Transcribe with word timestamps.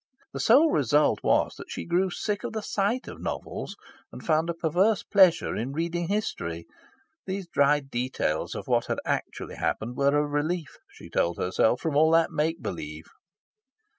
The 0.33 0.39
sole 0.39 0.71
result 0.71 1.19
was 1.23 1.53
that 1.59 1.69
she 1.69 1.85
grew 1.85 2.09
sick 2.09 2.43
of 2.43 2.53
the 2.53 2.63
sight 2.63 3.07
of 3.07 3.21
novels, 3.21 3.75
and 4.11 4.25
found 4.25 4.49
a 4.49 4.55
perverse 4.55 5.03
pleasure 5.03 5.55
in 5.55 5.73
reading 5.73 6.07
history. 6.07 6.65
These 7.27 7.45
dry 7.47 7.81
details 7.81 8.55
of 8.55 8.65
what 8.67 8.87
had 8.87 8.97
actually 9.05 9.57
happened 9.57 9.95
were 9.97 10.17
a 10.17 10.25
relief, 10.25 10.75
she 10.89 11.07
told 11.11 11.37
herself, 11.37 11.81
from 11.81 11.95
all 11.95 12.09
that 12.13 12.31
make 12.31 12.63
believe. 12.63 13.05